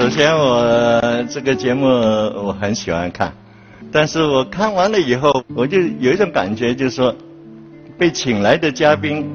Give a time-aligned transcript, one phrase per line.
[0.00, 3.30] 首先我这个节目我很喜欢看，
[3.92, 7.14] 但是我看完了以后，我就有一种感觉，就是说，
[7.98, 9.28] 被请来的嘉宾，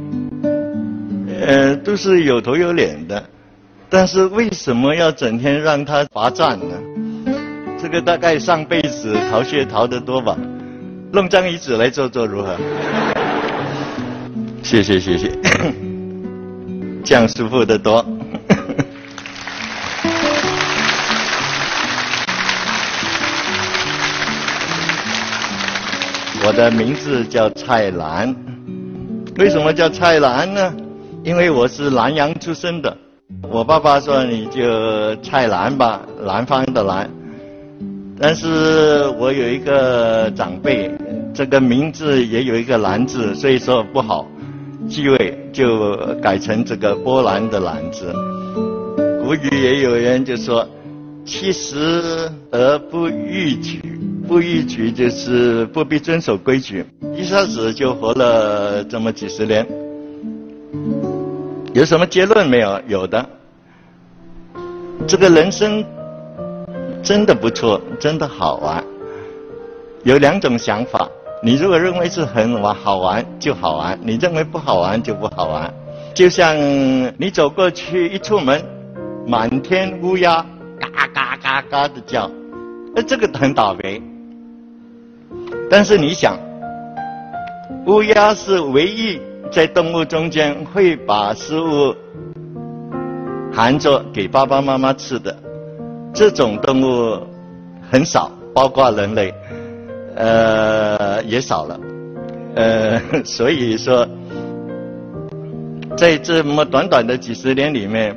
[1.39, 3.23] 呃，都是有头有脸的，
[3.91, 6.75] 但是为什么要整天让他罚站呢？
[7.79, 10.35] 这个大概上辈子逃学逃得多吧，
[11.11, 12.57] 弄张椅子来坐坐如何？
[14.63, 15.31] 谢谢谢谢，
[17.03, 18.03] 这样舒服得多。
[26.45, 28.35] 我的名字叫蔡澜，
[29.39, 30.71] 为什么叫蔡澜呢？
[31.23, 32.95] 因为我是南阳出生的，
[33.49, 37.09] 我爸爸说你就蔡澜吧，南方的南。
[38.19, 40.91] 但是我有一个长辈，
[41.33, 44.27] 这个名字也有一个“兰”字，所以说不好
[44.87, 48.13] 继位，就改成这个波兰的“兰”字。
[49.23, 50.67] 古语也有人就说
[51.25, 53.94] ：“七十而不逾矩，
[54.27, 59.65] 不逾矩就是不必遵守规矩。”一下子就活了这么几十年，
[61.73, 62.81] 有什么结论没有？
[62.87, 63.29] 有的，
[65.07, 65.83] 这个人生。
[67.03, 68.83] 真的不错，真的好玩。
[70.03, 71.07] 有两种想法，
[71.43, 75.71] 你如果认为是很玩好玩就好玩，你认为不好玩就不好玩。
[76.15, 76.57] 就像
[77.19, 78.59] 你走过去一出门，
[79.27, 80.43] 满天乌鸦
[80.79, 82.27] 嘎嘎嘎嘎的叫，
[82.95, 84.01] 那这个很倒霉。
[85.69, 86.37] 但是你想，
[87.87, 89.19] 乌鸦是唯一
[89.51, 91.95] 在动物中间会把食物
[93.51, 95.35] 含着给爸爸妈妈吃的。
[96.13, 97.19] 这种动物
[97.91, 99.33] 很少，包括人类，
[100.15, 101.79] 呃，也少了，
[102.55, 104.07] 呃， 所以说，
[105.97, 108.15] 在这么短短的几十年里面，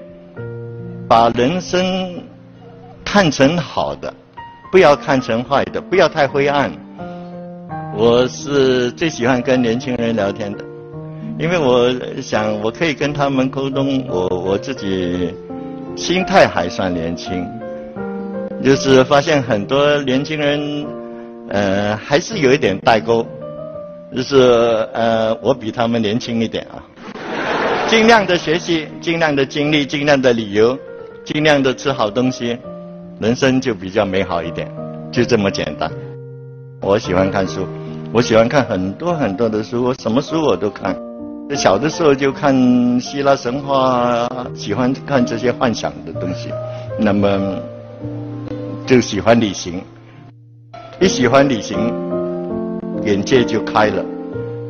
[1.09, 2.23] 把人生
[3.05, 4.13] 看成好的，
[4.71, 6.71] 不要看成坏的，不要太灰暗。
[8.01, 10.65] 我是最喜欢跟年轻人聊天的，
[11.37, 15.35] 因为我想我可以跟他们沟通，我我自己
[15.97, 17.45] 心态还算年轻。
[18.63, 20.87] 就是发现很多年轻人，
[21.49, 23.27] 呃，还是有一点代沟，
[24.15, 24.37] 就是
[24.93, 26.79] 呃，我比他们年轻一点啊，
[27.89, 30.79] 尽量的学习，尽量的经历，尽量的旅游，
[31.25, 32.57] 尽量的吃好东西，
[33.19, 34.73] 人生就比较美好一点，
[35.11, 35.91] 就这么简单。
[36.81, 37.67] 我喜欢看书，
[38.13, 40.97] 我喜欢看很多很多的书，我什么书我都看。
[41.55, 46.51] 小的时候就看希腊神话，喜欢看这些幻想的东西，
[46.99, 47.59] 那么。
[48.87, 49.83] 就喜欢旅行，
[50.99, 51.77] 一喜欢旅行，
[53.05, 54.03] 眼界就开了。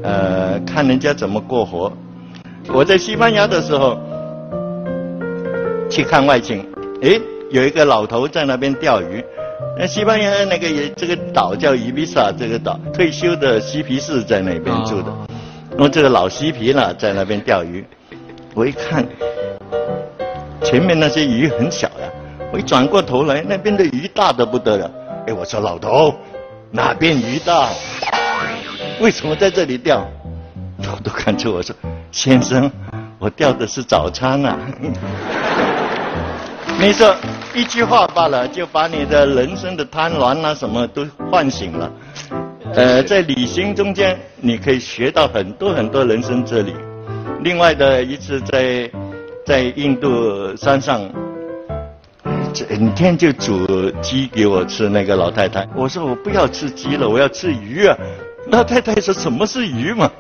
[0.03, 1.93] 呃，看人家怎么过活。
[2.75, 3.97] 我在西班牙的时候，
[5.89, 6.67] 去看外景，
[7.03, 7.21] 诶，
[7.51, 9.25] 有一个老头在那边钓鱼。
[9.79, 15.13] 那西班牙那个也这个岛叫伊比萨，这个岛退休的嬉皮士在那边住的。
[15.77, 17.85] 那么这个老嬉皮呢，在那边钓鱼。
[18.55, 19.07] 我一看，
[20.63, 22.09] 前面那些鱼很小呀。
[22.53, 24.91] 我一转过头来，那边的鱼大的不得了。
[25.27, 26.15] 哎，我说老头，
[26.71, 27.69] 哪边鱼大？
[29.01, 30.07] 为什么在这里钓？
[30.79, 31.75] 老头看着我说
[32.11, 32.71] ：“先生，
[33.19, 34.59] 我钓的是早餐啊。”
[36.81, 37.15] 你说
[37.55, 41.91] 一句话罢了，就把你的人生的贪婪啊什么都唤醒了。
[42.75, 46.75] 呃，在旅行中间，你可以学到很多很多人生哲理。
[47.41, 48.91] 另外的一次在
[49.45, 51.09] 在印度山上。
[52.55, 57.97] 整天就煮鸡给我吃，那个老太太，我说我不要吃鸡了，我要吃鱼啊。
[58.51, 60.11] 老太太说什么是鱼嘛？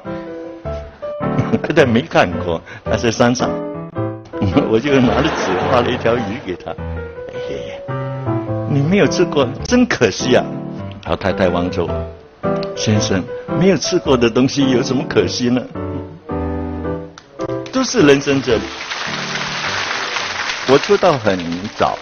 [1.62, 3.50] 太太没看过，她在山上，
[4.71, 6.72] 我就拿着纸画了一条鱼给她。
[8.88, 10.43] 没有吃过，真可惜啊。
[11.04, 11.91] 老太太望着我，
[12.75, 13.22] 先生，
[13.60, 15.62] 没有吃过的东西有什么可惜呢？
[17.71, 18.62] 都是人生哲理。
[20.69, 21.38] 我出道很
[21.76, 21.99] 早。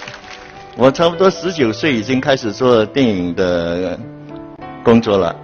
[0.76, 3.98] 我差不多十九岁已经开始做电影的
[4.84, 5.34] 工作了。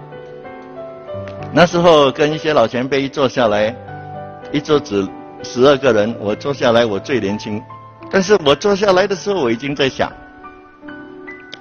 [1.51, 3.75] 那时候跟一些老前辈一坐下来，
[4.51, 5.05] 一桌子
[5.43, 7.61] 十二个人，我坐下来我最年轻。
[8.09, 10.11] 但是我坐下来的时候，我已经在想，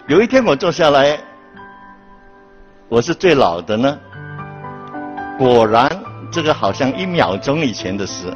[0.09, 1.17] 有一天我坐下来，
[2.89, 3.97] 我是最老的呢。
[5.39, 5.89] 果然，
[6.31, 8.27] 这个好像一秒钟以前的事。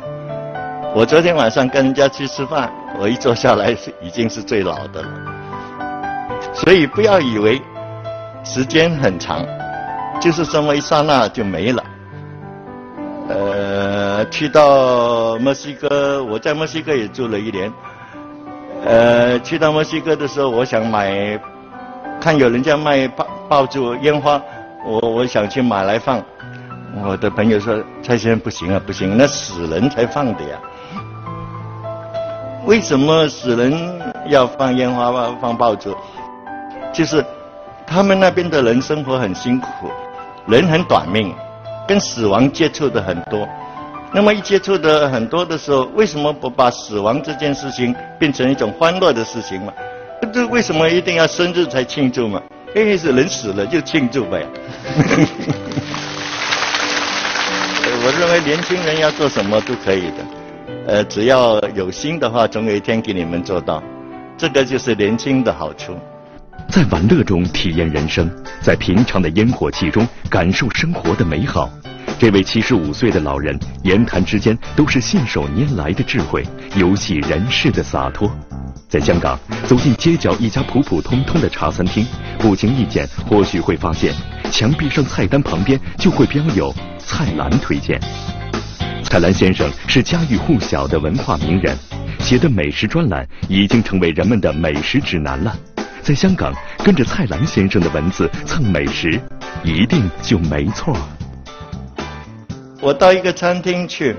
[0.94, 2.70] 我昨天晚上跟人家去吃饭，
[3.00, 5.08] 我一坐下来是已经是最老的了。
[6.52, 7.60] 所以不要以为
[8.44, 9.44] 时间很长，
[10.20, 11.82] 就是这么一刹那就没了。
[13.28, 17.72] 呃，去到墨西哥，我在墨西哥也住了一年。
[18.84, 21.38] 呃，去到墨西哥的时候，我想买，
[22.20, 24.40] 看有人家卖爆爆竹烟花，
[24.84, 26.22] 我我想去买来放。
[27.04, 30.58] 我的朋友说：“蔡先生不行啊，不行，那死人才放的呀。
[32.64, 35.94] 为什么死人要放烟花、放放爆竹？
[36.92, 37.24] 就是
[37.86, 39.68] 他们那边的人生活很辛苦，
[40.46, 41.34] 人很短命，
[41.86, 43.46] 跟死亡接触的很多。
[44.12, 49.72] 那么一接触的很多的时候，为什么不把死亡这件事情变成一种欢乐的事情嘛？
[50.36, 52.42] 这为什么一定要生日才庆祝嘛？
[52.74, 54.44] 因为是人死了就庆祝呗。
[58.04, 60.16] ”我认为年轻人要做什么都可以的，
[60.88, 63.82] 呃，只要有心的话，总有一天给你们做到。
[64.36, 65.96] 这个就是年轻的好处。
[66.68, 68.30] 在玩乐中体验人生，
[68.60, 71.70] 在平常的烟火气中感受生活的美好。
[72.18, 78.30] 这位七十五岁的老人，言谈之间都是信手拈来的智慧，游戏人世的洒脱。
[78.88, 82.06] 在香港，走进街角一家普普通通的茶餐厅，
[82.38, 84.14] 不经意间或许会发现，
[84.52, 86.72] 墙壁上菜单旁边就会标有。
[86.98, 88.00] 蔡澜推荐，
[89.02, 91.76] 蔡澜先生是家喻户晓的文化名人，
[92.20, 95.56] 写的美食专栏已经成为人们的美食指南了。
[96.00, 96.54] 在香港，
[96.84, 99.20] 跟着蔡澜先生的文字蹭美食，
[99.64, 100.96] 一定就没错。
[102.80, 104.14] 我到一个餐厅去，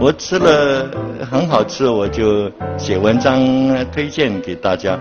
[0.00, 0.88] 我吃了
[1.30, 3.44] 很好吃，我就写文章
[3.92, 4.98] 推荐给大家。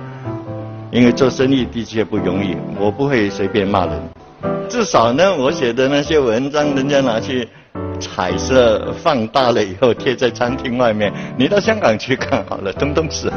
[0.89, 3.93] 因为做生意的确不容易，我不会随便骂人。
[4.69, 7.47] 至少呢，我写的那些文章，人家拿去
[7.99, 11.11] 彩色放大了以后贴在餐厅外面。
[11.37, 13.31] 你到香港去看好了，通通是。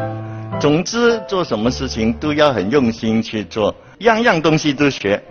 [0.58, 5.22] 总之，做什么事情都要很用心去做，样样东西都学。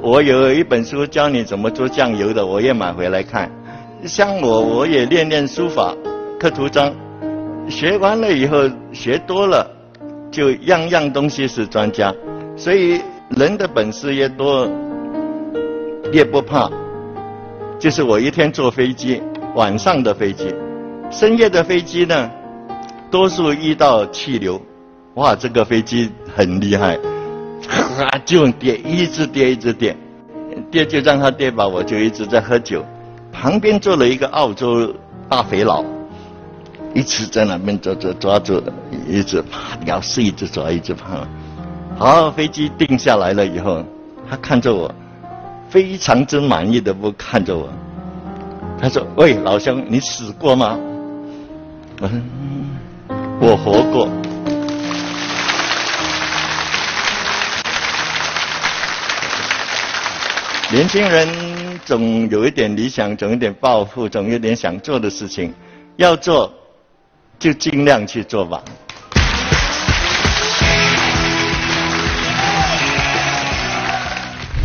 [0.00, 3.50] 我有一本书教你怎么做酱油的，我也买回来看。
[4.04, 5.94] 像我，我也练练书法、
[6.38, 6.94] 刻图章，
[7.68, 9.66] 学完了以后学多了，
[10.30, 12.14] 就样样东西是专家。
[12.56, 13.00] 所以。
[13.30, 14.70] 人的本事越多，
[16.12, 16.70] 越不怕。
[17.76, 19.20] 就是我一天坐飞机，
[19.56, 20.54] 晚上的飞机，
[21.10, 22.30] 深夜的飞机呢，
[23.10, 24.62] 多数遇到气流，
[25.14, 26.96] 哇，这个飞机很厉害，
[28.24, 29.96] 就跌，一直跌，一直跌，
[30.70, 32.84] 跌就让它跌吧，我就一直在喝酒。
[33.38, 34.94] 旁边坐了一个澳洲
[35.28, 35.84] 大肥佬，
[36.94, 38.72] 一直在那边抓抓抓住的，
[39.06, 41.26] 一直爬，要是一直抓，一直爬。
[41.98, 43.84] 好，飞机定下来了以后，
[44.28, 44.92] 他看着我，
[45.68, 47.68] 非常之满意的不看着我。
[48.80, 50.78] 他说：“喂，老兄，你死过吗？”
[52.00, 52.18] 我说
[53.40, 54.08] ：“我活过。”
[60.72, 61.28] 年轻人
[61.84, 65.52] 总有一点理想，总有点抱负，总有点想做的事情，
[65.96, 66.52] 要做
[67.38, 68.62] 就尽量去做吧。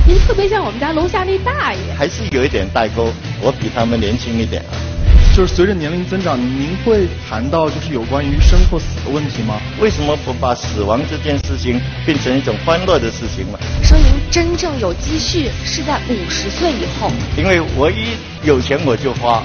[0.08, 3.12] 您特别像我们家楼下那大爷，还是有一点代沟。
[3.42, 4.91] 我比他们年轻一点啊。
[5.34, 9.62] 就是随着年龄增长，您会谈到就是有关于生或死的问题吗？
[9.80, 13.58] 为什么不把死亡这件事情变成一种欢乐的事情呢？
[13.82, 17.10] 说您真正有积蓄是在五十岁以后。
[17.38, 18.10] 因为我一
[18.44, 19.42] 有钱我就花，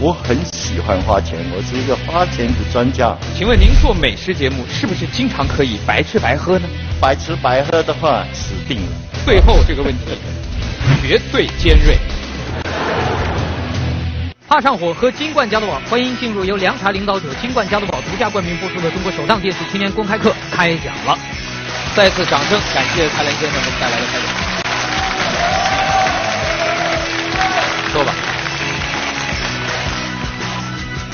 [0.00, 3.14] 我很喜欢花钱，我是一个花钱的专家。
[3.36, 6.66] 请问您做美食节目是不是经常可以白吃白喝呢？
[6.98, 8.92] 白吃白喝的话，死定了。
[9.26, 10.04] 最后这个问题
[11.02, 11.98] 绝对尖锐。
[14.48, 21.14] 怕上火喝金冠加多宝，欢迎进入由凉茶领导者金冠加多宝独家冠名播出的中国首档电视青年公开课开讲了。
[21.94, 24.26] 再次掌声，感谢蔡澜先生给我们带来的开讲。
[27.92, 28.14] 说吧。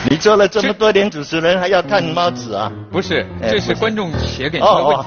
[0.09, 2.71] 你做了这么多年主持人，还要看猫子啊？
[2.93, 5.07] 不是，这是观众写给您的问题，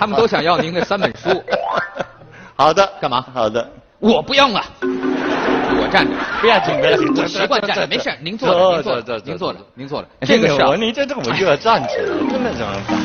[0.00, 1.44] 他们都想要您的三本书。
[2.56, 3.24] 好的，干嘛？
[3.32, 3.70] 好的，
[4.00, 5.07] 我不用了，我
[5.90, 10.08] 站着，不要紧，不要紧，我习惯站着，没事，您坐着，您坐着，您坐着，您坐着。
[10.22, 12.98] 这个我，你这这我就要站起来，真的怎么办？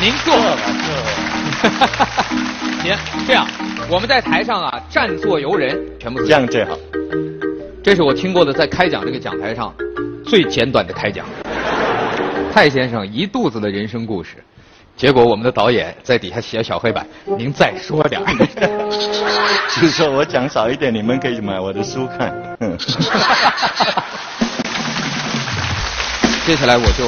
[0.00, 0.56] 您坐吧，
[2.82, 2.92] 您
[3.26, 3.46] 这样，
[3.88, 6.76] 我们在台上啊，站坐由人，全部这样最好。
[7.82, 9.72] 这是我听过的在开讲这个讲台上
[10.24, 11.24] 最简短的开讲。
[12.52, 14.36] 蔡先生一肚子的人生故事。
[14.96, 18.26] 结果我们的导演在底下写小黑板，您再说点儿。
[19.68, 22.34] 就是说我讲少一点，你们可以买我的书看。
[26.46, 27.04] 接下来我就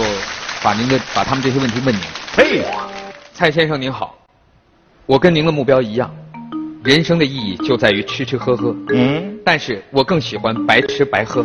[0.62, 2.02] 把您的把他们这些问题问您。
[2.37, 2.62] 嘿，
[3.33, 4.14] 蔡先生您好，
[5.07, 6.14] 我跟您的目标一样，
[6.85, 8.76] 人生的意义就在于吃吃喝喝。
[8.92, 9.38] 嗯。
[9.42, 11.42] 但是我更喜欢白吃白喝。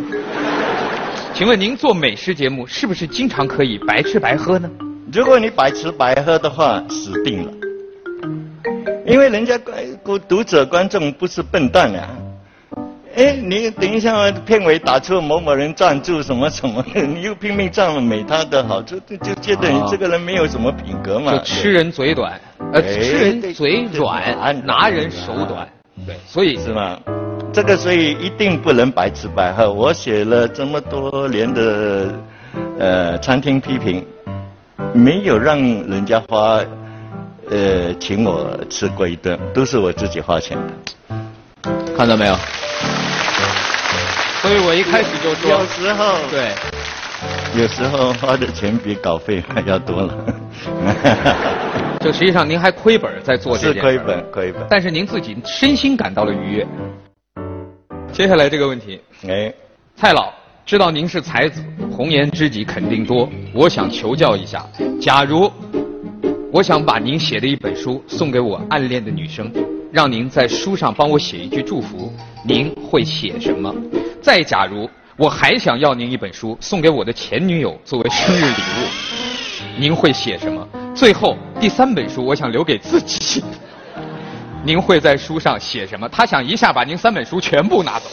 [1.32, 4.68] 请问您做美食节目是不是经常可以白吃白喝呢？
[5.12, 7.52] 如果你白吃白喝的话，死定了。
[9.06, 9.76] 因为人家观
[10.28, 12.08] 读者观众不是笨蛋啊。
[13.14, 21.30] 哎，你等一下，片尾打出某某人赞助什么什么，你又拼命赞美他的好处，就觉得你这个人没有什么品格嘛。
[21.32, 22.40] 就吃人嘴短，
[22.72, 25.68] 呃，吃人嘴软，拿人手短，
[26.04, 26.98] 对，所以是吗？
[27.52, 29.72] 这个所以一定不能白吃白喝。
[29.72, 32.12] 我写了这么多年的
[32.80, 34.04] 呃餐厅批评，
[34.94, 36.60] 没有让人家花
[37.50, 40.72] 呃请我吃过一顿，都是我自己花钱的。
[41.96, 42.34] 看到没有？
[44.40, 46.52] 所以我一开始就说，有时候对，
[47.60, 50.14] 有时候花的钱比稿费还要多了。
[51.98, 53.80] 就实际上您还亏本在做这件事。
[53.80, 54.64] 是亏本，亏本。
[54.70, 56.66] 但是您自己身心感到了愉悦。
[58.12, 59.52] 接下来这个问题，哎，
[59.96, 60.32] 蔡老，
[60.66, 63.28] 知道您是才子，红颜知己肯定多。
[63.52, 64.66] 我想求教一下，
[64.98, 65.52] 假如
[66.50, 69.52] 我想把您写的一本书送给我暗恋的女生，
[69.92, 72.10] 让您在书上帮我写一句祝福，
[72.42, 73.74] 您会写什么？
[74.22, 78.88] 再假如我还想要您一本书送给我的前女友作为生日礼物，
[79.78, 80.66] 您会写什么？
[80.94, 83.44] 最后第三本书我想留给自己。
[84.64, 86.08] 您会在书上写什么？
[86.08, 88.06] 他想一下把您三本书全部拿走。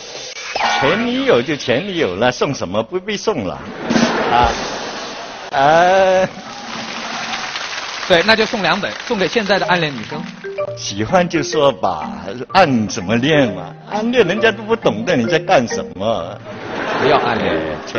[0.79, 3.59] 前女友就前女友了，送什么不必送了。
[4.31, 4.49] 啊，
[5.51, 6.27] 呃，
[8.07, 10.21] 对，那就送两本，送给现在的暗恋女生。
[10.77, 12.09] 喜欢就说吧，
[12.53, 13.73] 暗怎么恋嘛？
[13.89, 16.37] 暗恋人家都不懂得你在干什么。
[17.01, 17.55] 不要暗恋，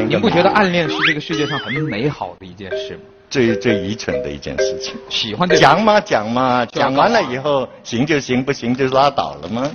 [0.08, 3.00] 你不觉得暗恋是这个世界上很美好的一件事吗？
[3.30, 4.94] 最最愚蠢的一件事情。
[5.08, 9.70] 喜欢讲嘛讲嘛，讲完了以后行就行，不行就拉倒了吗？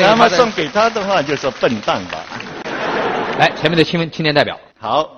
[0.00, 2.24] 那么送给他的话就说笨蛋吧。
[3.38, 4.58] 来，前面的青青年代表。
[4.78, 5.08] 好，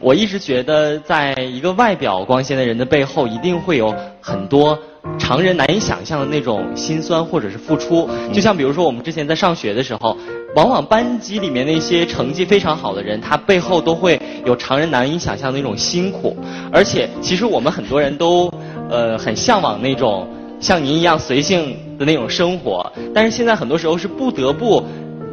[0.00, 4.78] 我一直觉得，在一个外表光鲜的人的背后，一定会有很多
[5.18, 8.08] 常人难以想象的那种心酸或者是付出。
[8.32, 10.16] 就像比如说，我们之前在上学的时候。
[10.54, 16.36] 往往班级里面那些成绩非常好的人，他背后都会有常人难以想象的那种辛苦。
[16.70, 18.52] 而且，其实我们很多人都
[18.90, 20.28] 呃很向往那种
[20.62, 22.90] 像您一样随性的那种生活。
[23.12, 24.82] 但是现在很多时候是不得不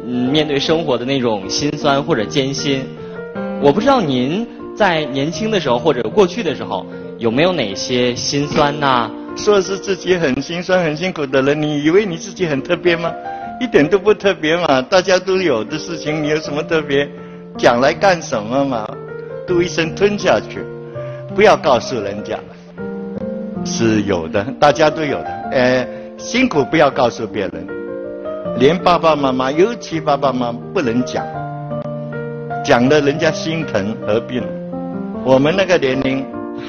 [0.06, 2.84] 嗯面对生活的那种辛酸或者艰辛。
[3.62, 4.46] 我不知道您
[4.76, 6.84] 在年轻的时候或者过去的时候
[7.18, 9.08] 有没有哪些辛酸呐？
[9.36, 13.12] 说是自己很心酸很辛苦的人，你以为你自己很特别吗？
[13.60, 17.08] 一点都不特别嘛，大家都有的事情，你有什么特别？
[17.56, 18.88] 讲来干什么嘛？
[19.46, 20.60] 都一声吞下去，
[21.34, 22.38] 不要告诉人家，
[23.64, 25.26] 是有的，大家都有的。
[25.52, 25.86] 呃，
[26.16, 27.66] 辛苦不要告诉别人，
[28.58, 31.24] 连爸爸妈妈，尤其爸爸妈妈不能讲，
[32.64, 34.46] 讲了人家心疼，何必呢？
[35.24, 36.24] 我们那个年龄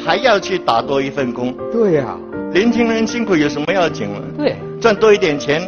[0.06, 1.54] 还要去打多一份工。
[1.72, 2.18] 对呀，
[2.54, 4.20] 年轻人辛苦有什么要紧吗？
[4.38, 5.62] 对，赚多一点钱。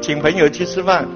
[0.00, 1.06] 请朋友去吃饭，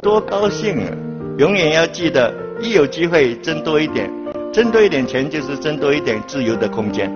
[0.00, 0.92] 多高兴啊！
[1.38, 4.08] 永远要记得，一有机会挣多一点，
[4.52, 7.10] 挣多一点钱就是挣多一点自由的空间。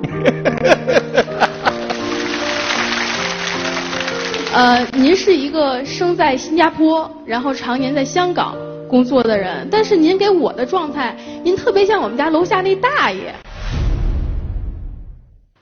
[4.52, 8.56] 呃，您是一个生在新加坡，然后常年在香港
[8.88, 13.32] 工作的人，但是您给我的状态，您特别像我们家楼下那大爷。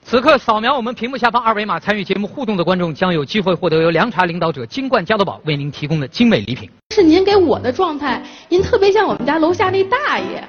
[0.03, 6.67] 此刻扫描我们屏幕下方二维码参与节目互动的观众将有机会获得由凉茶领导者金冠加多宝为您提供的精美礼品。
[6.95, 10.43] 是您给我的状态，您特别像我们家楼下那大爷，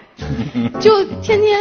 [0.81, 1.61] 就天天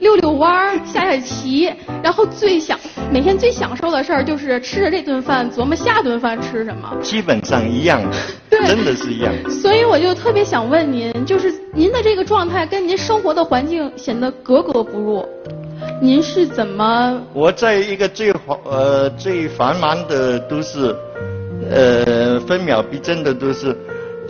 [0.00, 2.78] 溜溜弯儿、下下棋，然后最享
[3.12, 6.90] 每天最享受的事儿就是吃着这顿饭琢磨下顿饭吃什么。
[7.02, 8.02] 基本上一样，
[8.50, 9.32] 真的是一样。
[9.50, 15.24] 所以我就特别想问您，就是您的这个状态跟您生活的环境显得格格不入。
[16.00, 17.22] 您是怎么？
[17.34, 20.94] 我在一个最繁呃最繁忙的都市，
[21.70, 23.76] 呃分秒必争的都市，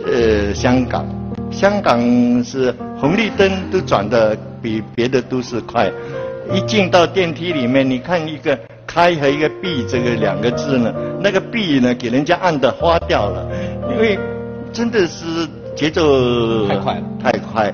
[0.05, 1.05] 呃香港，
[1.49, 5.91] 香港是红绿灯都转的比别的都市快，
[6.53, 8.55] 一进到电梯里面，你看一个
[8.85, 13.47] 开和一个闭这个两个字呢，那个闭呢给人家按的花掉了，
[13.89, 14.19] 因为
[14.71, 15.25] 真的是
[15.75, 17.73] 节奏太快了，太快，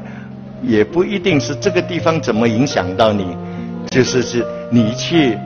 [0.64, 3.36] 也不一定是这个地方怎么影响到你。
[3.92, 5.38] 就是是你去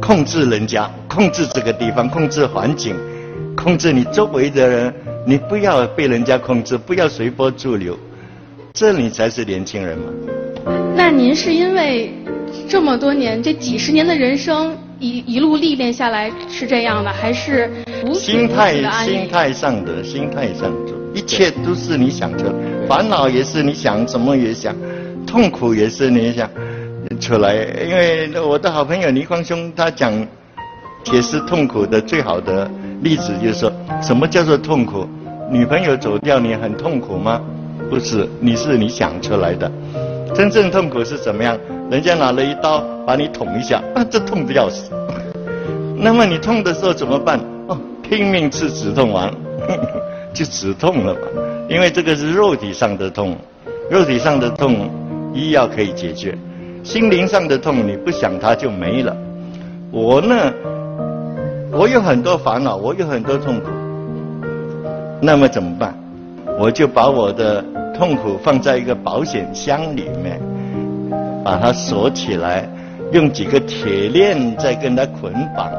[0.00, 2.94] 控制人家，控制这个地方，控制环境，
[3.56, 4.94] 控制你周围的人，
[5.26, 7.96] 你不要被人家控制，不要随波逐流，
[8.72, 10.04] 这你才是年轻人嘛。
[10.94, 12.12] 那您是因为
[12.68, 17.70] 这么多年，这几十年的人生一一路历练下来是这样的，还是
[18.14, 18.74] 心态
[19.04, 20.92] 心态上的心态上的。
[21.12, 22.52] 一切都是你想出来，
[22.86, 24.74] 烦恼也是你想什么也想，
[25.26, 26.48] 痛苦也是你想
[27.20, 27.54] 出来。
[27.84, 30.12] 因为我的好朋友倪匡兄他讲
[31.02, 32.70] 解释痛苦的最好的
[33.02, 35.08] 例子就是说，什么叫做痛苦？
[35.50, 37.40] 女朋友走掉你很痛苦吗？
[37.90, 39.70] 不是，你是你想出来的。
[40.32, 41.58] 真正痛苦是怎么样？
[41.90, 44.92] 人家拿了一刀把你捅一下，啊，这痛的要死。
[45.98, 47.40] 那么你痛的时候怎么办？
[47.66, 49.28] 哦，拼命吃止痛丸，
[50.32, 51.20] 就止痛了嘛。
[51.68, 53.36] 因为这个是肉体上的痛，
[53.90, 54.88] 肉体上的痛
[55.34, 56.38] 医药可以解决，
[56.84, 59.16] 心灵上的痛你不想它就没了。
[59.90, 60.52] 我呢，
[61.72, 63.66] 我有很多烦恼，我有很多痛苦，
[65.20, 65.92] 那么怎么办？
[66.58, 67.64] 我就把我的
[68.00, 70.40] 痛苦放在一个保险箱里面，
[71.44, 72.66] 把它锁起来，
[73.12, 75.70] 用几个铁链再跟它捆绑，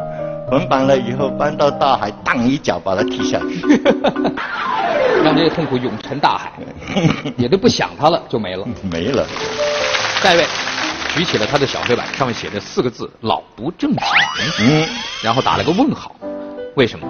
[0.47, 3.81] 捆绑了以后搬到大海，当一脚把它踢下去，
[5.23, 6.51] 让这些痛苦永沉大海，
[7.37, 8.67] 也都不想它了，就没了。
[8.83, 9.25] 没了。
[10.21, 10.45] 下一位，
[11.15, 13.99] 举起了他的小黑板，上面写着四个字“老不正经”，
[14.61, 14.87] 嗯，
[15.23, 16.15] 然后打了个问号，
[16.75, 17.07] 为什么？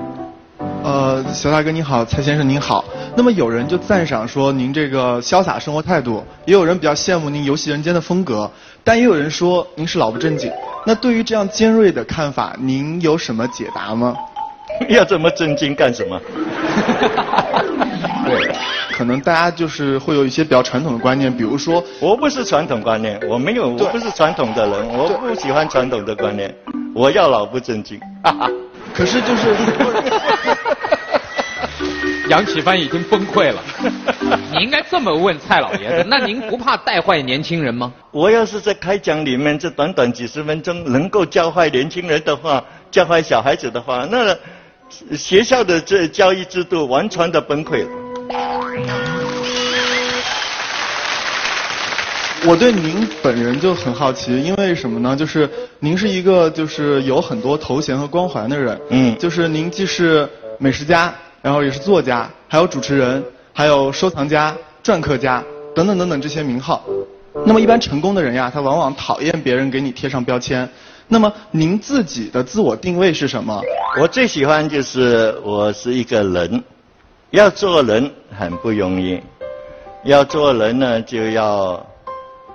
[0.84, 2.84] 呃，小大哥您好，蔡先生您好。
[3.16, 8.50] 那么有人就赞赏说您这个潇洒生活态度，也有人比较羡慕您游戏人间的风格，
[8.84, 10.52] 但也有人说您是老不正经。
[10.86, 14.16] 那对于这样尖锐的看法，您有什么解答吗？
[14.90, 16.20] 要这么震惊干什么？
[18.26, 18.52] 对，
[18.92, 26.54] 可能大家就是会有一些比较传统的观念，比如说，我不是传统观念，我没有，我不是传统的人，我不喜欢传统的观念，
[26.96, 28.00] 我要老不正经。
[28.24, 28.50] 哈哈。
[28.94, 29.56] 可是就是。
[32.32, 33.62] 杨启帆已经崩溃了。
[34.54, 37.92] 你应该这么问蔡老爷子： 那您不怕带坏年轻人吗？
[38.12, 44.34] 我要是在开讲里面这短短几十分钟能够教坏年轻人的话，教坏小孩子的话，那
[45.18, 47.90] 学校的这教育制度完全的崩溃了。
[52.46, 55.14] 我对您本人就很好奇，因为什么呢？
[55.18, 58.80] 就是您是一个就是有很多头衔和光环的人。
[58.90, 59.18] 嗯。
[59.18, 61.14] 就是您既是美食家。
[61.42, 63.24] 然后也是作家，还有主持人，
[63.54, 66.84] 还有收藏家、篆刻家等等等等这些名号。
[67.46, 70.68] 那么一般成功的人呀，他往往讨厌别人给你贴上标签。
[71.08, 73.62] 那么您自己的自我定位是什么？
[74.00, 76.64] 我最喜欢就是我是一个人，
[77.32, 79.20] 要做人很不容易。
[80.04, 81.86] 要做人呢，就要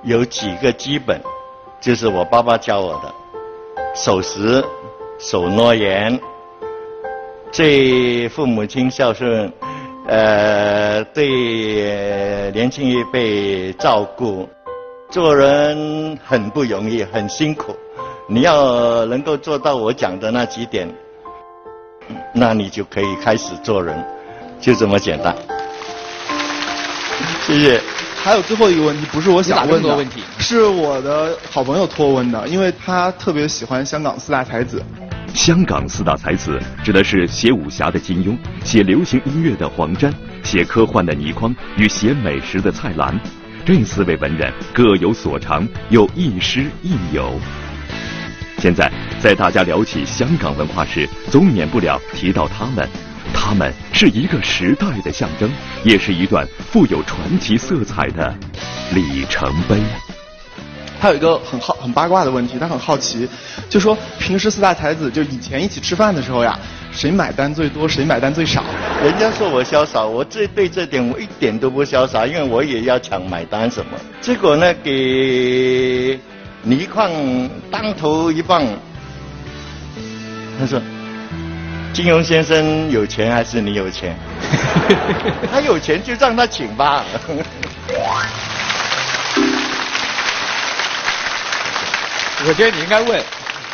[0.02, 1.20] 有几个基本，
[1.80, 3.14] 就是我爸爸教我的：
[3.94, 4.64] 守时、
[5.18, 6.18] 守诺言。
[7.56, 9.50] 对父母亲孝顺，
[10.06, 14.46] 呃，对年轻一辈照顾，
[15.10, 17.74] 做人很不容易，很辛苦。
[18.28, 20.86] 你要能够做到我讲的那几点，
[22.34, 23.96] 那你就可以开始做人，
[24.60, 25.34] 就这么简单。
[27.46, 27.80] 谢谢。
[28.22, 34.82] 还有最后一个问题，不是我想问的问题，是我的好朋友托问的，因为他特别喜欢香港四大才子。
[35.36, 43.16] 香港四大才子指的是写武侠的金庸、写流行音乐的黄沾、写科幻的倪匡与写美食的蔡澜。
[43.64, 47.38] 这四位文人各有所长，又亦师亦友。
[48.58, 52.88] 现在在大家聊起香港文化时，总免不了提到他们。
[53.34, 55.50] 他们是一个时代的象征，
[55.84, 58.34] 也是一段富有传奇色彩的
[58.94, 59.76] 里程碑。
[61.06, 63.28] 他有一个很好很八卦的问题，他很好奇，
[63.70, 66.58] 就说平时四大才子就以前一起吃饭的时候呀，
[66.90, 68.64] 谁买单最多，谁买单最少？
[69.04, 73.92] 人家说我潇洒，我这对这点我一点都不潇洒，因为我也要抢买单什么。
[74.20, 76.18] 结果呢，给
[76.64, 77.08] 倪匡
[77.70, 78.64] 当头一棒，
[80.58, 80.82] 他说
[81.94, 84.16] ：“金庸先生有钱还是你有钱？
[85.52, 87.04] 他有钱就让他请吧。”
[92.48, 93.20] 我觉得你应该问：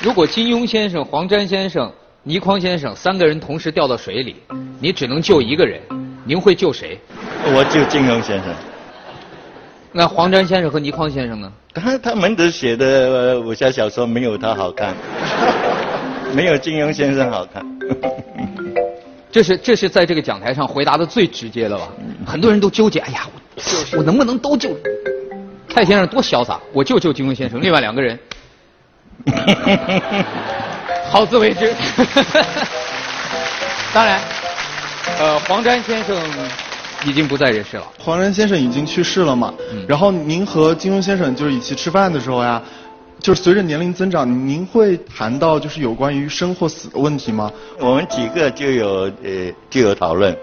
[0.03, 4.37] 如果金庸先生、黄沾先生、倪匡先生三个人同时掉到水里，
[4.81, 5.79] 你只能救一个人，
[6.25, 6.99] 您会救谁？
[7.55, 8.55] 我救金庸先生。
[9.93, 11.53] 那黄沾先生和倪匡先生呢？
[11.75, 14.97] 他他们的写的武侠小说没有他好看，
[16.35, 17.63] 没有金庸先生好看。
[19.31, 21.89] 这是这是在这个讲台上回答的最直接的吧？
[22.25, 23.29] 很多人都纠结，哎呀，
[23.93, 24.75] 我我能不能都救？
[25.69, 28.19] 蔡先生多潇洒，我就救金庸先生，另外两个人。
[31.11, 31.75] 好自为之。
[33.92, 34.20] 当然，
[35.18, 36.16] 呃，黄沾先生
[37.05, 37.85] 已经不在人世了。
[37.98, 39.53] 黄沾先生已经去世了嘛？
[39.87, 42.62] 然后您和金庸先生就是一起吃饭的时候呀，
[43.20, 47.51] 就是随着年龄增长，您会谈到就是有关于生或死的问题吗？
[47.79, 50.35] 我们几个就有呃就有讨论。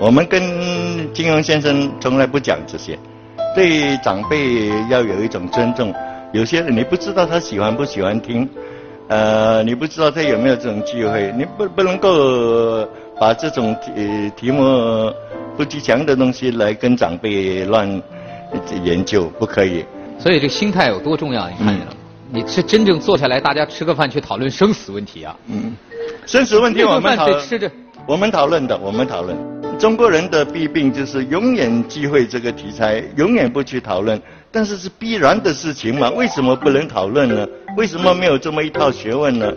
[0.00, 2.98] 我们跟金庸先生从来不讲这些，
[3.54, 5.92] 对长辈要有一种尊重。
[6.32, 8.48] 有些人你不知道他喜欢不喜欢听，
[9.08, 12.88] 呃，你不知道他有没有这种机会，你不不能够
[13.20, 15.12] 把这种题题目
[15.56, 17.86] 不吉祥的东西来跟长辈乱
[18.82, 19.84] 研究，不可以。
[20.18, 21.96] 所以这心态有多重要，你看见了吗？
[22.30, 25.36] 你是真正坐下来，大家吃个饭去讨论生死问题啊？
[25.48, 25.76] 嗯，
[26.24, 27.70] 生死问题我们讨这顿饭得吃着
[28.06, 29.36] 我们讨论的，我们讨论。
[29.78, 34.20] 中国人的弊病就是永远忌讳这个题材，永远不去讨论。
[34.52, 36.10] 但是是必然的事情嘛？
[36.10, 37.46] 为什么不能讨论呢？
[37.76, 39.50] 为什么没有这么一套学问呢？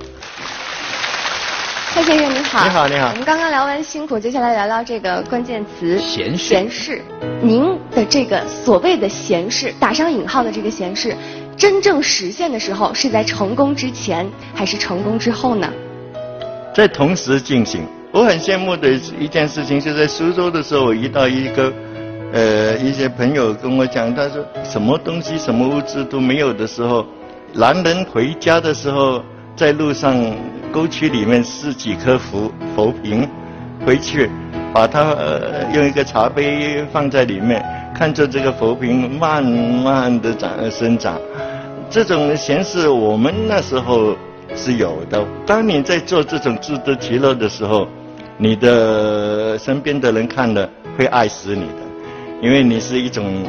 [1.93, 7.01] 蔡先生你好，你好你好我们刚刚聊完辛苦，接下来聊聊这个关键词闲事闲事，
[7.41, 11.15] 您的这个所谓的闲事，打上引号的这个闲事，
[11.57, 15.69] 真正实现的时候是在成功之前还是成功之后呢？
[16.73, 17.85] 在同时进行。
[18.11, 21.71] 我很羡慕的一件事情，是在苏州的时候，我遇到一个
[22.35, 27.05] 呃一些朋友跟我讲，他说什么东西什么物质都没有的时候，
[27.53, 29.23] 男人回家的时候，
[29.55, 30.21] 在路上
[30.69, 33.25] 沟渠里面拾几颗浮浮萍
[33.85, 34.29] 回去，
[34.73, 37.63] 把它呃用一个茶杯放在里面，
[37.97, 41.17] 看着这个浮萍慢慢的长生长。
[41.89, 44.13] 这种闲事我们那时候
[44.57, 45.25] 是有的。
[45.45, 47.87] 当你在做这种自得其乐的时候，
[48.37, 51.84] 你的身边的人看了会爱死你的，
[52.41, 53.43] 因为你是一种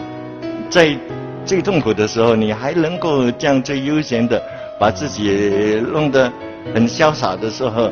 [0.70, 0.96] 在
[1.44, 4.40] 最痛苦的时候，你还能够这样最悠闲的
[4.79, 6.33] 把自己弄得
[6.75, 7.90] 很潇洒的时候，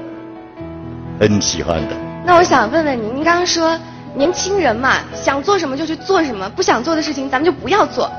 [1.21, 1.97] 很喜欢的。
[2.25, 3.79] 那我想问问您，您刚刚说
[4.15, 8.11] 年轻人嘛，想做什么就去做什么，不想做的事情咱们就不要做。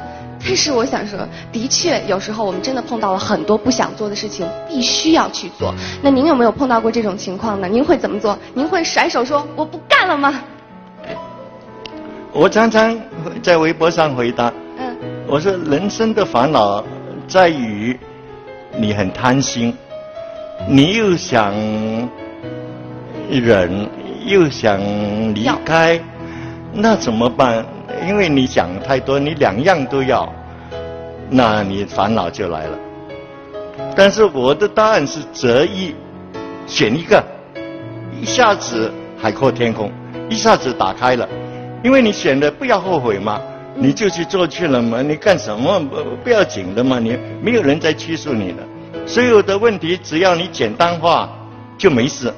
[0.47, 1.17] 但是我想说，
[1.51, 5.73] 的确有时候我们真的碰到了很多不想做的事情，必须要去做。
[6.03, 7.67] 那您有没有碰到过这种情况呢？
[7.67, 8.37] 您会怎么做？
[8.53, 10.41] 您会甩手说我不干了吗？
[12.37, 12.93] 我常常
[13.41, 14.93] 在微博上回答，嗯，
[15.25, 16.83] 我说人生的烦恼
[17.29, 17.97] 在于
[18.77, 19.73] 你很贪心，
[20.67, 21.53] 你又想
[23.31, 23.89] 忍，
[24.25, 24.77] 又想
[25.33, 25.97] 离开，
[26.73, 27.65] 那怎么办？
[28.05, 30.29] 因为你想太多，你两样都要，
[31.29, 32.77] 那你烦恼就来了。
[33.95, 35.95] 但是我的答案是择一，
[36.67, 37.23] 选一个，
[38.21, 39.89] 一下子海阔天空，
[40.27, 41.25] 一下子打开了。
[41.83, 43.39] 因为你选的不要后悔嘛，
[43.75, 45.79] 你就去做去了嘛，你干什么？
[45.79, 48.63] 不不要紧的嘛，你没有人在拘束你的，
[49.05, 51.29] 所有的问题只要你简单化
[51.77, 52.33] 就没事。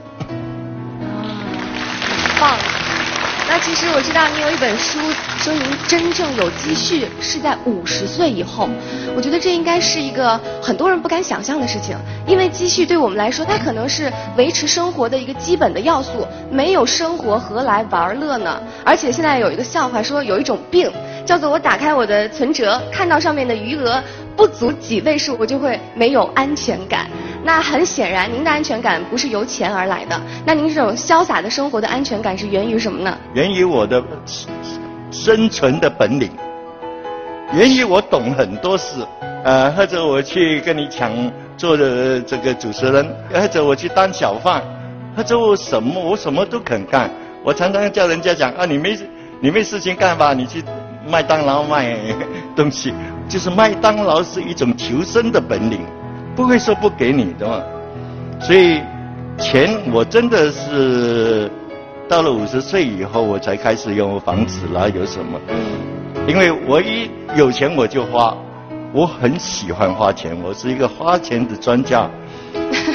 [3.60, 5.00] 其实我知道你有一本书，
[5.40, 8.70] 说您真正有积蓄是在五十岁以后。
[9.16, 16.26] 我觉得这应该是一个很多人不敢想象的事情，因为积蓄对我们来说，它可能是维持生活的一个基本的要素。
[16.52, 18.62] 没有生活何来玩乐呢？
[18.86, 20.92] 而且现在有一个笑话说，有一种病
[21.26, 24.02] 叫做我打开我的存折，看到上面的余额
[24.36, 27.08] 不足几位数，我就会没有安全感。
[27.48, 30.22] 那很显然，您的安全感不是由钱而来的。
[30.46, 33.18] 那您这种潇洒的生活的安全感是源于什么呢？
[33.34, 34.04] 源于我的
[35.12, 36.30] 生存的本领，
[37.54, 38.96] 源于我懂很多事，
[39.46, 41.10] 呃，或者我去跟你抢
[41.56, 44.62] 做的这个主持人，或者我去当小贩，
[45.16, 47.10] 或者我什么我什么都肯干。
[47.46, 49.00] 我常常叫人家讲啊，你没
[49.40, 50.62] 你没事情干吧，你去
[51.08, 51.98] 麦当劳卖
[52.58, 52.94] 东西，
[53.30, 55.80] 就是麦当劳是一种求生的本领，
[56.38, 57.62] 不会说不给你的嘛。
[58.40, 58.80] 所以
[59.40, 61.52] 钱我真的是
[62.08, 65.40] 到了五十岁以后，我才开始有房子啦，有什么？
[66.28, 68.38] 因为我一有钱我就花，
[68.94, 72.08] 我很喜欢花钱，我是一个花钱的专家。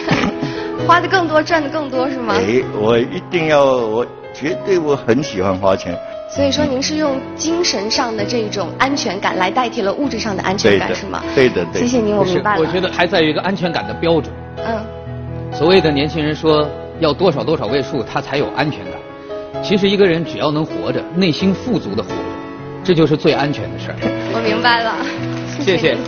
[0.86, 2.34] 花的更多，赚的更多是吗？
[2.36, 5.98] 哎，我一定要，我绝对我很喜欢花钱。
[6.34, 11.22] 所以说您是用精神上的这种安全感来代替了物质上的安全感是吗？
[11.34, 12.60] 对的对的谢谢您，我明白了。
[12.60, 14.32] 我觉得还在于一个安全感的标准。
[14.56, 14.82] 嗯，
[15.52, 16.66] 所谓的年轻人说
[17.00, 18.94] 要多少多少位数，他才有安全感。
[19.62, 22.16] 其实一个人只要能活着，内心富足的活着，
[22.82, 23.96] 这就是最安全的事儿。
[24.32, 24.96] 我明白了。
[25.60, 26.00] 谢谢您。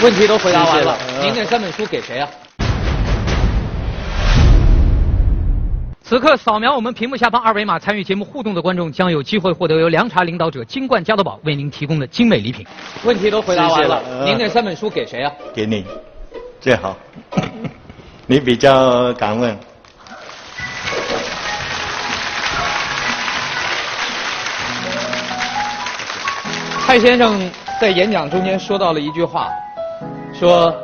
[0.00, 2.28] 问题都回答完了谢谢，您那三本书给谁啊？
[6.04, 12.66] 此刻扫描我们屏幕下方二维码参与节目互动的观众将有机会获得由凉茶领导者金冠加多宝为您提供的精美礼品。
[13.04, 15.32] 问题都回答完了您那三本书给谁啊？
[15.54, 15.86] 给你，
[16.60, 16.96] 最好。
[18.26, 19.56] 你比较敢问。
[26.84, 29.48] 蔡先生在演讲中间说到了一句话，
[30.34, 30.74] 说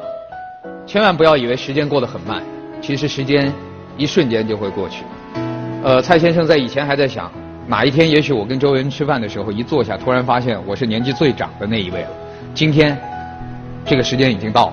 [0.87, 2.42] 千万不要以为时间过得很慢，
[2.81, 3.52] 其实时间
[3.98, 5.04] 一瞬间就会过去。
[5.84, 7.30] 呃，蔡先生在以前还在想，
[7.66, 12.08] 哪一天也许我跟周文吃饭的时候一坐下，突然发现我是年纪最长的那一位了。
[12.54, 12.96] 今天，
[13.84, 14.72] 这个时间已经到了。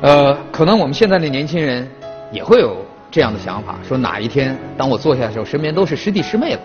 [0.00, 1.86] 呃，可能我们现在的年轻人
[2.32, 2.76] 也会有
[3.10, 6.60] 这样的想法，说哪一天当我坐下的时候，身边都是师弟师妹了。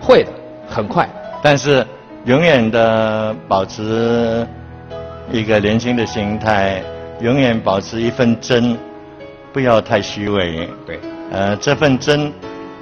[0.00, 0.30] 会的，
[0.68, 1.08] 很快。
[1.42, 1.86] 但是
[2.26, 4.46] 永远的保持
[5.32, 6.82] 一个年轻的心态，
[7.20, 8.76] 永远保持一份真，
[9.54, 10.68] 不要太虚伪。
[10.84, 10.98] 对，
[11.30, 12.32] 呃，这份真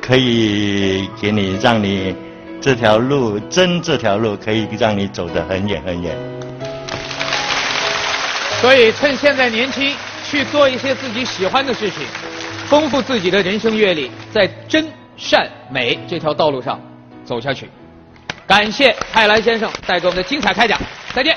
[0.01, 2.17] 可以给你，让你
[2.63, 6.17] 这条路真这条路可以让你走得很远很远。
[8.59, 12.07] 所以趁现在年轻，去做一些自己喜欢的事情，
[12.67, 14.87] 丰富自己的人生阅历，在真
[15.19, 16.81] 善美这条道路上
[17.23, 17.69] 走下去。
[18.47, 20.81] 感谢泰兰先生带给我们的精彩开讲，
[21.13, 21.37] 再见。